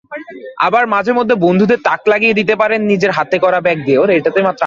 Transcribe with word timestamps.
আবার 0.59 0.83
মাঝেমধ্যে 0.93 1.35
বন্ধুদের 1.45 1.79
তাক 1.83 2.01
লাগিয়ে 2.11 2.37
দিতে 2.39 2.53
পারেন 2.55 2.79
নিজের 2.91 3.11
হাতে 3.17 3.37
করা 3.43 3.59
ব্যাগ 3.61 3.77
দিয়ে। 3.85 3.97